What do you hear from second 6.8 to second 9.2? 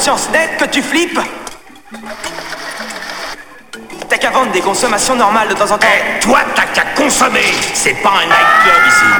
consommer. C'est pas un nightclub ici.